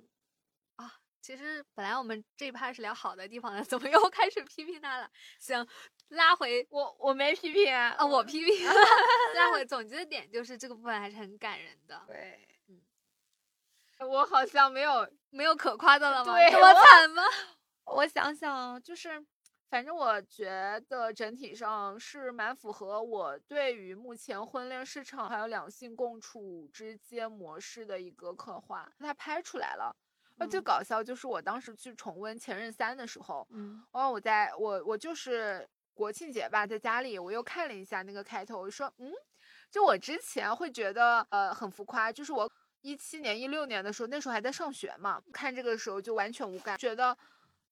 [0.76, 5.10] 啊，其实本来我们这一趴是聊好的地方的，怎么又开始批评他了？
[5.40, 5.66] 行，
[6.10, 8.64] 拉回我，我没批评啊，我批评。
[9.34, 12.00] 拉回总结的点就是这个部分还是很感人的。
[12.06, 12.80] 对，嗯，
[14.08, 16.32] 我好像没有没有可夸的了吗？
[16.48, 17.22] 这么惨吗？
[17.84, 19.24] 我想想，就是，
[19.68, 28.90] 反正我觉得整体上是蛮符合我对于目前婚恋市场还有两性共处之间模式的一个刻画。
[28.98, 29.94] 它拍出来了，
[30.38, 39.12] 啊最搞笑就是我当时去重温《前任三》的时候，嗯，哦我在我我就是国庆节吧，在家里我又看了一下那个开头，我说，嗯，
[39.70, 47.16] 就我之前会觉得呃很浮夸，就是我一七年、一六年的时候，那时候还在上学嘛，看这个时候就完全无感，觉得。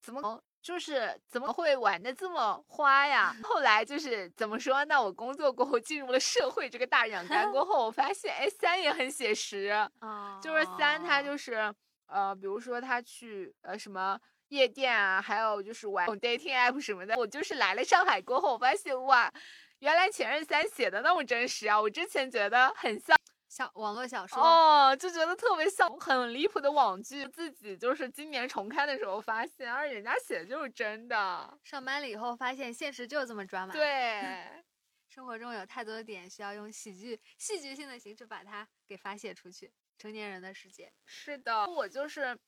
[0.03, 3.35] 怎么就是怎么会玩的这么花呀？
[3.45, 4.85] 后来就是怎么说？
[4.85, 9.91] 那我工作过后进入了社会这个大染缸过后，我发现哎，三也很写实啊。
[10.43, 11.75] 就是三，他就是
[12.07, 17.15] 呃，比如说他去呃什么夜店啊，还有就是玩 dating app 什么的。
[17.17, 19.33] 我就是来了上海过后，我发现哇，
[19.79, 21.81] 原来前任三写的那么真实啊！
[21.81, 23.17] 我之前觉得很像。
[23.51, 27.27] 小网络小说哦，就觉得特别像很离谱的网剧。
[27.27, 31.59] 自己就是今年重看的时候发现，而人家写的就是真的。
[31.65, 33.73] 上班了以后发现现实就这么抓马。
[33.73, 34.47] 对，
[35.11, 39.73] 生活中有太多的点需要用喜剧、戏剧性的形式把它给发泄出去。
[39.99, 40.93] 成年人的世界。
[41.05, 42.39] 是的，我就是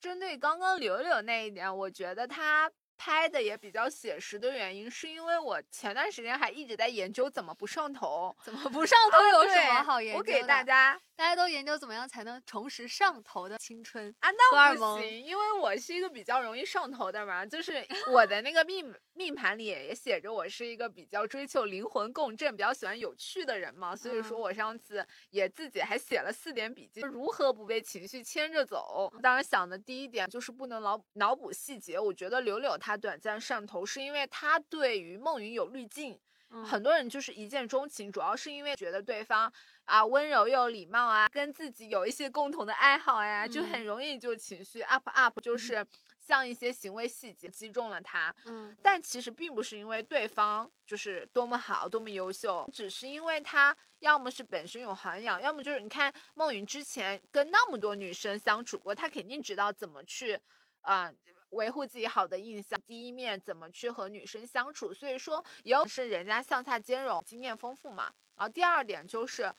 [0.00, 2.68] 针对刚刚柳柳那一点，我觉得他。
[2.98, 10.32] 拍的也比较写实的原因，是因为我前段时间还一直在研究怎么不上头，怎么不上头有什么好研究的？
[10.32, 14.28] 我给大家，大家都研究怎么样才能重拾上头的青春啊？
[14.30, 29.12] 那不行，因为我是一个比较容易上头的嘛，就是我的那个命命盘里也写着我是一个比较追求灵魂共振、比较喜欢有趣的人嘛，所以说我上次也自己还写了四点笔记，如何不被情绪牵着走。
[29.20, 32.96] 当然想的第一点就是不能脑脑补细节，我觉得柳柳她。
[32.98, 36.18] 短暂上头是因为她对于梦云有滤镜，
[36.64, 39.52] 很多人就是一见钟情，主要是因为觉得对方
[39.84, 45.86] 啊温柔又礼貌啊，跟自己有一些共同的爱好呀，就很容易就情绪 up up，就是
[46.28, 48.34] 像一些行为细节击中了他。
[48.44, 60.38] 嗯，但其实并不是因为对方就是多么好多么优秀，只是因为他要么是本身有涵养，要么就是你看孟云之前跟那么多女生相处过，他肯定知道怎么去
[60.82, 61.10] 啊。
[61.52, 68.12] 维护自己好的印象，第一面怎么去和女生相处，所以说也有是人家向下兼容，经验丰富嘛。
[68.36, 69.50] 然后第二点就是。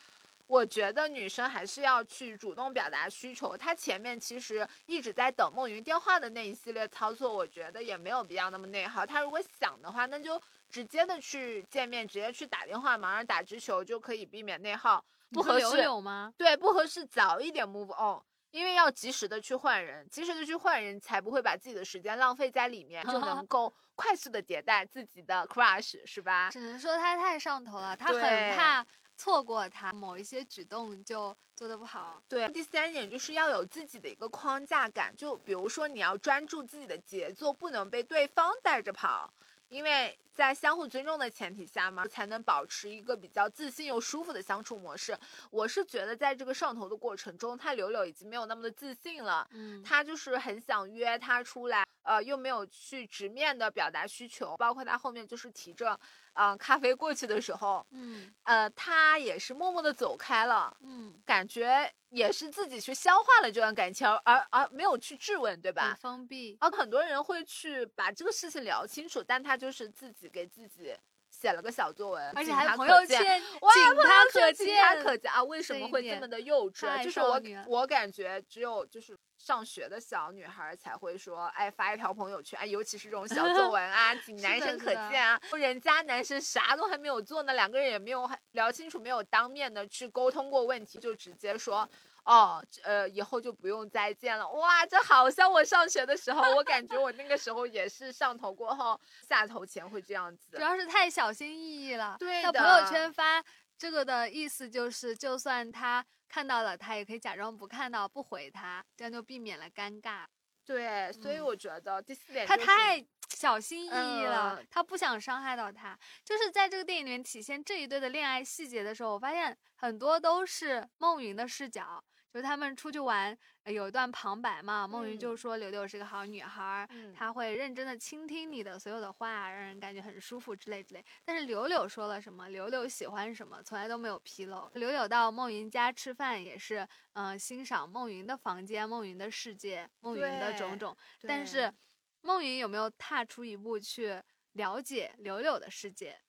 [0.49, 3.55] 我觉得女生还是要去主动表达需求。
[3.55, 9.05] 她前面其实一直在等梦云电话的那一系列操作，我觉得也没有必要那么内耗。
[9.05, 15.05] 她如果想的话，那就直接的去见面，直接去打电话，马上打直球就可以避免内耗。
[15.31, 16.33] 不合适吗？
[16.35, 18.19] 对，不合适早一点 move on，
[18.49, 26.49] 因为要及时的去换人，及时的去换人才不会把自己的时间浪费在里面，就能 够快速的迭代自己的 crush，是吧？
[26.49, 28.83] 只能说他太上头了，他很怕。
[29.19, 32.23] 错过他某一些举动就做的不好。
[32.29, 39.29] 对，第三点就是要有自己的一个框架感，就比如说你要专注自己的节奏，不能被对方带着跑，
[39.67, 45.19] 因为在相互尊重的前提下嘛，才能保持一个比较自信又舒服的相处模式。
[45.51, 55.99] 我是觉得在这个上头的过程中，他柳柳已经没有那么的自信了，嗯，他就是很想约他出来，呃，又没有去直面的表达需求，包括他后面就是提着。
[56.33, 65.95] 嗯，咖啡过去的时候，嗯，呃，他也是默默的走开了，嗯，感觉也是自己去消化了这段感情，而而没有去质问，对吧？
[65.99, 66.57] 封闭。
[66.61, 70.95] 而很多人会去把这个事情聊清楚，但他就是自己给自己
[71.39, 73.71] 写了个小作文，而且还朋友圈，哇，
[74.03, 75.43] 他可见，他可见啊！
[75.43, 77.03] 为什么会这么的幼稚？
[77.03, 79.17] 就是我，我感觉只有就是。
[79.39, 85.39] 上学的小女孩才会说，哎，发一条朋友圈，哎，尤其是这种小作文啊， 仅男生可见啊。
[85.57, 91.89] 人家男生啥都还没有做呢，两个人也没有聊清楚，没有当面的去沟通过问题，就直接说，
[92.25, 94.47] 哦，呃，以后就不用再见了。
[94.49, 100.49] 哇，这好像我上学的时候，我感觉我那个时候也是上头过后下头前会这样子。
[100.51, 102.15] 主要是太小心翼翼了。
[102.19, 102.51] 对的。
[102.53, 103.43] 朋友圈发
[103.77, 106.05] 这个的意思就是，就算他。
[106.31, 110.25] 看到了，他也可以假装不看到，不回他，这样就避免了尴尬。
[110.69, 115.97] 对，所以我觉得第四点，他太小心翼翼了，他不想伤害到他。
[116.23, 122.03] 就是在这个电影里面体现这一对的恋爱细节的时候，我发现很多都是梦云的视角。
[122.31, 131.03] 就是他们出去玩，有一段旁白嘛，梦云就说柳柳是个好女孩，她会认真的倾听你的所有的话，让人感觉很舒服之类之类。
[131.25, 134.69] 但是柳柳说了什么，柳柳喜欢什么，从来都没有披露。
[134.75, 140.95] 柳柳到梦云家吃饭也是，嗯，欣赏梦云的房间、梦云的世界、梦云的种种。
[141.21, 141.73] 但是，
[142.21, 144.21] 梦云有没有踏出一步去
[144.53, 146.19] 了解柳柳的世界，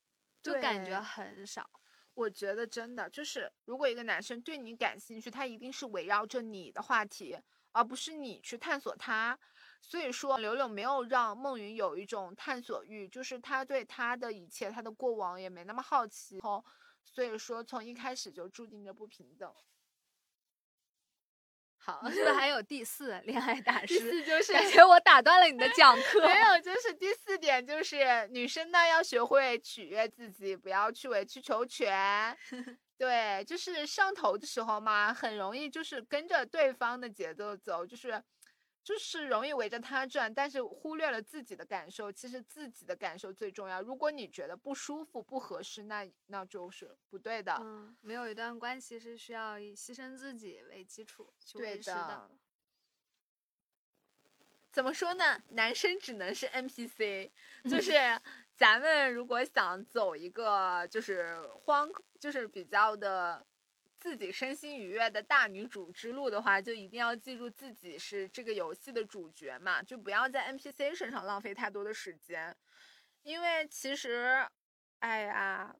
[0.42, 1.68] 就感觉很少。
[2.14, 7.38] 我觉得真的就是，如果一个男生对你感兴趣，他一定是围绕着你的话题，
[7.72, 9.38] 而不是你去探索他。
[9.80, 16.38] 所以说，柳柳没有让孟云有一种探索欲，就是他对他的一切、他的过往也没那么好奇。
[17.02, 19.50] 所以说，从一开始就注定着不平等。
[21.83, 23.87] 好，是不是还有第四恋爱大师？
[23.87, 26.20] 第四就是感觉我打断了你的讲课。
[26.20, 32.37] 没有， 就是第四点，就是女生呢要学会取悦自己，不要去委曲求全。
[32.99, 38.22] 对，就是上头的时候嘛，很容易就是跟着对方的节奏走，就是。
[38.83, 42.11] 就是容易围着他转，但是忽略了自己的感受。
[42.11, 43.83] 其实自己的感受最重要。
[43.83, 47.57] 如果你觉得不舒服、不合适，那那就是不对的。
[47.61, 52.31] 嗯，没有一段关系是需要以牺牲自己为基础去维持的。
[54.72, 55.43] 怎么说呢？
[55.51, 57.31] 男生只能是 NPC，
[57.68, 57.93] 就是
[58.55, 63.47] 咱们如果想走一个就是荒，就是比较的。
[64.01, 72.57] 自己身心愉悦的大女主之路的话，就一定要记住自己是这个游戏的主角嘛，就不要在 NPC 身上浪费太多的时间，
[73.22, 74.48] 因为其实，
[75.01, 75.76] 哎呀，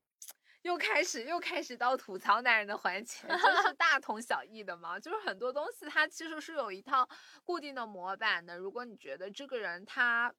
[0.61, 7.09] 又开始又开始到吐槽男人的环节，就是大同小异的嘛，就是很多东西它其实是有一套
[7.43, 10.35] 固定的模板的，如果你觉得这个人他，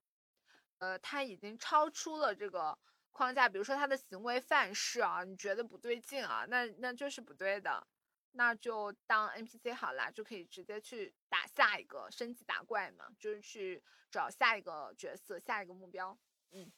[0.78, 2.78] 呃，他已经超出了这个。
[3.12, 7.86] 框架，比如说他的行为范式啊，你觉得不对劲啊，那那就是不对的，
[8.32, 16.18] 那就当 NPC 好啦，就可以直接去打下一个升级打怪嘛，就是去找下一个角色、下一个目标。
[16.52, 16.72] 嗯，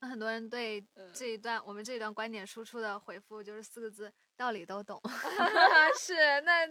[0.00, 5.00] 那很多人对这一段我们这一段观点输出的回复就是四个字：道理都懂。
[5.98, 6.68] 是，那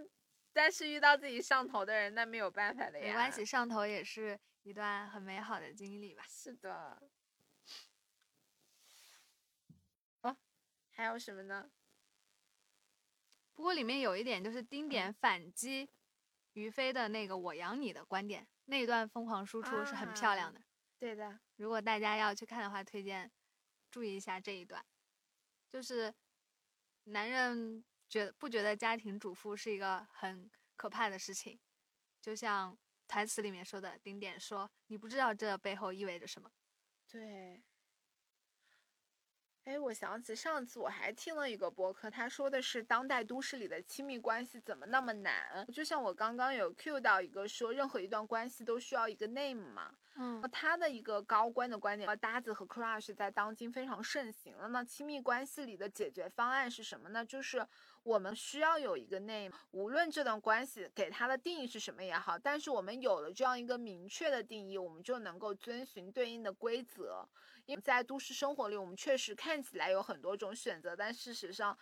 [0.51, 3.05] 但是遇到自己上头的人，那没有办法的呀。
[3.05, 6.23] 没关系，上头也是一段很美好的经历吧。
[6.27, 7.01] 是的。
[10.91, 11.71] 还有什么呢？
[13.53, 15.89] 不过里面有一点就是丁点反击
[16.53, 20.61] 于飞的那个“我养你”的观点，那一段疯狂输出是很漂亮的。
[20.97, 23.31] 对的，如果大家要去看的话，推荐
[23.89, 24.85] 注意一下这一段。
[25.69, 26.13] 就是
[27.05, 31.59] 男人觉不觉得家庭主妇是一个很可怕的事情？
[32.21, 32.77] 就像
[33.07, 36.51] 台词里面说的，丁点说：“你不知道这背后意味着什么。”
[37.07, 37.63] 对。
[39.63, 45.63] 哎，我想起上次我还听了一个播客，他说的是当代都市里的亲密关系怎么那么难？
[45.71, 49.93] 就像我刚刚有 cue 到一个说，任何一段关系都需要一个 name 嘛。
[50.15, 54.67] 嗯，他的一个高官的观点，搭子和 crush 在当今非常盛行了。
[54.69, 57.23] 那亲密关系里的解决方案是什么呢？
[57.23, 57.65] 就是
[58.01, 67.29] 我们需要有一个 name，无论这段关系给它的定义是什么也好，但是我们有了这样一个明确的定义，我们就能够遵循对应的规则。
[67.79, 71.77] 在都市生活里，我们确实看起来有很多种选择，但事实上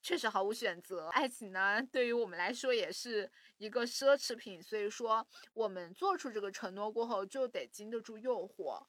[0.00, 1.08] 确实毫无选择。
[1.08, 8.86] 爱情呢，对于我们来说也是一个奢侈品，所以说我们做出这个承诺过后，就得经得住诱惑。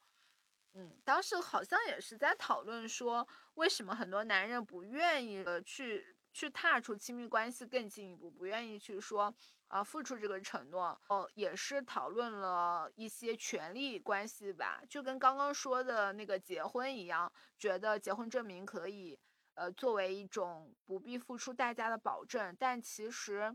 [0.75, 9.35] 嗯，当时好像也是在讨论说，为什么很多男人不愿意呃去去踏出亲密关系更进一步，不愿意去说。
[9.73, 19.19] 啊，付出这个承诺哦，也是讨论了一些权利关系吧，就跟刚刚说的那个结婚一样，觉得结婚证明可以，
[19.55, 22.55] 呃，作为一种不必付出代价的保证。
[22.59, 23.51] 但其实，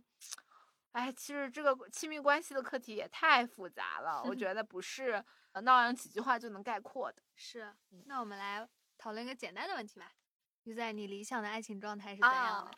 [0.91, 5.25] 哎，其实这个亲密关系的课题也太复杂了，我觉 得不是
[5.63, 7.23] 闹上几句话就能概括的。
[7.37, 7.73] 是，
[8.07, 10.11] 那我们来讨论一个简单的问题吧，
[10.65, 12.71] 就在你理想的爱情状态是怎样的？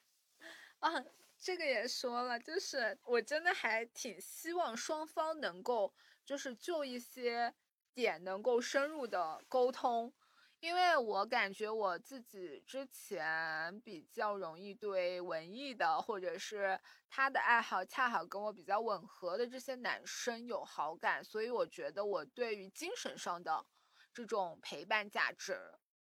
[0.80, 1.04] 啊。
[1.42, 7.54] 这个也说了，就是我真的还挺希望双方能够，就是就一些
[7.94, 10.12] 点能够深入的沟通，
[10.60, 16.78] 因为我感觉我自己之前比较容易对文艺的，或者是
[17.08, 23.64] 他的爱好恰好跟我比较吻合的这些男生有好感，所以我觉得我对于精神上的
[24.12, 25.58] 这种陪伴价值，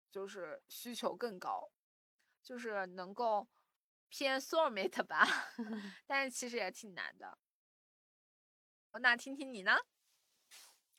[0.10, 1.70] 就是需求更高，
[2.42, 3.48] 就是能够。
[4.10, 5.26] 偏 soulmate 吧，
[6.08, 7.38] 但是其实也挺难的。
[9.02, 9.78] 那听听你呢？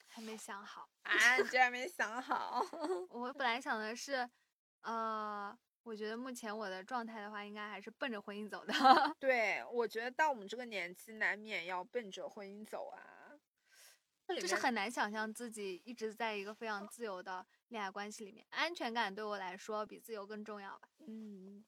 [0.07, 2.61] 还没想好啊，你居然没想好。
[3.11, 4.29] 我本来想的是，
[4.83, 8.73] 呃，我觉得目前我的状态的话，应该还是奔着婚姻走的。
[9.21, 13.39] 对，我觉得到我们这个年纪，难免要奔着婚姻走啊。
[14.29, 20.89] 就是很难想象自己一直在一个非常自由的恋爱关系里面，安全感对我来说比自由更重要吧。
[21.07, 21.65] 嗯。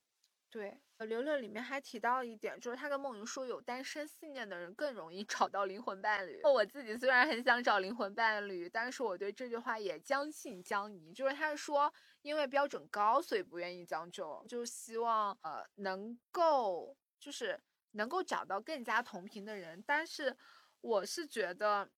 [0.53, 6.43] 对，呃，刘乐里面还提到一点，就是他跟梦云说，有单身信念的人更容易找到灵魂伴侣。
[6.45, 11.11] 我自己虽然很想找灵魂伴侣，但是我对这句话也将信将疑。
[11.15, 11.91] 就是他说，
[12.21, 17.59] 因为标准高，所以不愿意将就，就希望呃能够就是
[17.93, 19.83] 能够找到更加同频的人。
[19.87, 20.37] 但是
[20.83, 21.89] 我是觉得，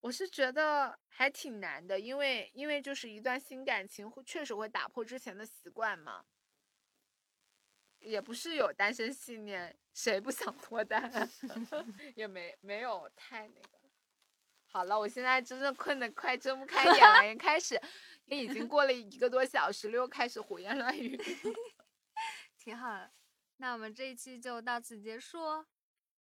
[0.00, 6.24] 我是觉得还挺难的，因为因为就是一段新感情会确实会打破之前的习惯嘛。
[8.02, 11.10] 也不是有单身信念，谁不想脱单？
[12.16, 13.68] 也没没有太那个。
[14.66, 17.80] 好了，我现在真的困得快睁不开眼了，也开始，
[18.24, 21.16] 也已经过了一个多小时了，又开始胡言乱语。
[22.58, 23.12] 挺好的，
[23.58, 25.38] 那我们这一期就到此结束。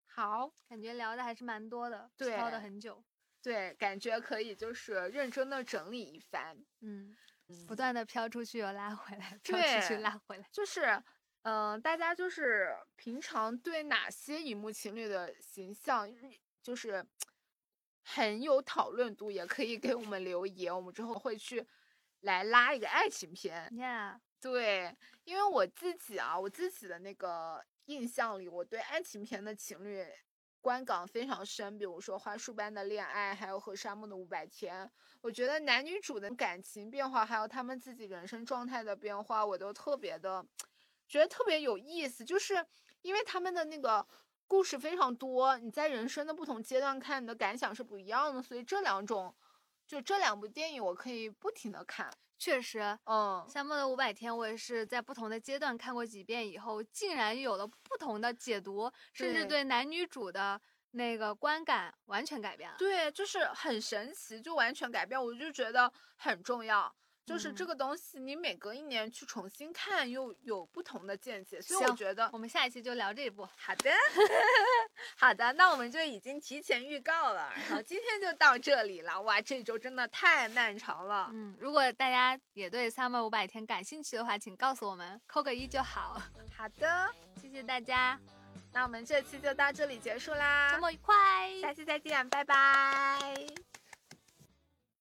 [0.07, 3.03] 好，感觉聊的还是蛮多的，聊的很久。
[3.43, 6.57] 对，感觉可以就是认真的整理一番。
[6.79, 7.15] 嗯，
[7.67, 11.01] 不断的飘出去又拉回来，飘出去拉回来，就是。
[11.43, 16.07] 嗯，大家就是平常对哪些荧幕情侣的形象，
[16.61, 17.03] 就是
[18.03, 21.65] 很有讨论度，也可以给我们留言，我们之后会去
[22.19, 23.67] 来拉一个爱情片。
[23.73, 30.05] Yeah，对，因为我自己啊，我自己的那个印象里，我对爱情片的情侣
[30.61, 34.85] 观感非常深，比如说《花束般的恋爱》，还有《和沙漠的五百天》，
[35.21, 40.45] 我觉得男女主的感情变化，还有他们自己人生状态的变化，我都特别的。
[41.11, 42.65] 觉得特别有意思，就是
[43.01, 44.07] 因为他们的那个
[44.47, 49.35] 故事非常多，你在人生的不同阶段看，你的感想是不一样的，所以这两种，
[49.85, 52.09] 就这两部电影我可以不停的看。
[52.37, 60.59] 确实，嗯，《夏末的五百天》我也是在不同的阶段看过几遍以后，竟然有了不同的解读，甚至对男女主的
[60.91, 62.77] 那个观感完全改变了。
[62.79, 66.95] 对，就是很神奇，就完全改变，我就觉得很重要。
[67.25, 71.61] 就是这个东西，你每隔一年去重新看，又有不同的见解。
[71.61, 73.47] 所以我觉得，我们下一期就聊这一部。
[73.55, 73.91] 好的，
[75.17, 77.51] 好的，那我们就已经提前预告了。
[77.55, 79.21] 然后今天就到这里了。
[79.21, 81.29] 哇，这周真的太漫长了。
[81.31, 86.21] 嗯，如果大家也对《Summer 五百天》感兴趣的话，请告诉我们，扣个一就好。
[86.57, 87.07] 好的，
[87.41, 88.19] 谢谢大家。
[88.73, 90.71] 那我们这期就到这里结束啦。
[90.73, 91.13] 周末愉快，
[91.61, 93.80] 下期再见，拜拜。